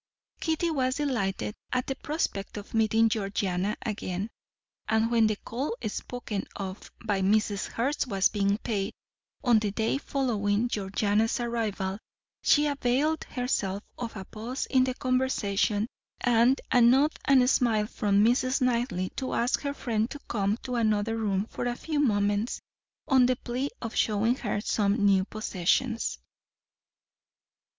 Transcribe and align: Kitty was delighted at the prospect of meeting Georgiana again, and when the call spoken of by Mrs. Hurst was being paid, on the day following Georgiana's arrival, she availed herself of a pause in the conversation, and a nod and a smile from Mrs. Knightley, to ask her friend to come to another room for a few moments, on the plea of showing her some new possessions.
Kitty 0.39 0.71
was 0.71 0.95
delighted 0.95 1.53
at 1.71 1.85
the 1.85 1.93
prospect 1.95 2.57
of 2.57 2.73
meeting 2.73 3.07
Georgiana 3.07 3.77
again, 3.85 4.31
and 4.89 5.11
when 5.11 5.27
the 5.27 5.35
call 5.35 5.77
spoken 5.85 6.45
of 6.55 6.89
by 7.05 7.21
Mrs. 7.21 7.67
Hurst 7.67 8.07
was 8.07 8.27
being 8.27 8.57
paid, 8.57 8.93
on 9.43 9.59
the 9.59 9.69
day 9.69 9.99
following 9.99 10.67
Georgiana's 10.69 11.39
arrival, 11.39 11.99
she 12.41 12.65
availed 12.65 13.25
herself 13.25 13.83
of 13.95 14.15
a 14.15 14.25
pause 14.25 14.65
in 14.71 14.85
the 14.85 14.95
conversation, 14.95 15.85
and 16.19 16.59
a 16.71 16.81
nod 16.81 17.11
and 17.25 17.43
a 17.43 17.47
smile 17.47 17.85
from 17.85 18.25
Mrs. 18.25 18.59
Knightley, 18.59 19.11
to 19.17 19.33
ask 19.35 19.61
her 19.61 19.73
friend 19.75 20.09
to 20.09 20.19
come 20.27 20.57
to 20.63 20.77
another 20.77 21.15
room 21.15 21.45
for 21.45 21.67
a 21.67 21.75
few 21.75 21.99
moments, 21.99 22.59
on 23.07 23.27
the 23.27 23.35
plea 23.35 23.69
of 23.83 23.93
showing 23.93 24.33
her 24.37 24.61
some 24.61 25.05
new 25.05 25.25
possessions. 25.25 26.17